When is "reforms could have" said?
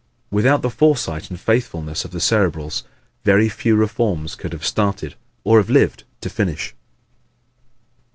3.75-4.65